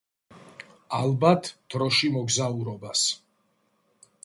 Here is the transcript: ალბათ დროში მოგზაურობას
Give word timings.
ალბათ 0.99 1.51
დროში 1.75 2.11
მოგზაურობას 2.17 3.07